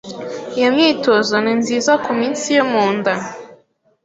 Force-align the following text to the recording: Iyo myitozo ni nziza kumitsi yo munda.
Iyo 0.57 0.69
myitozo 0.75 1.35
ni 1.43 1.53
nziza 1.59 1.91
kumitsi 2.03 2.47
yo 2.57 2.63
munda. 2.71 3.13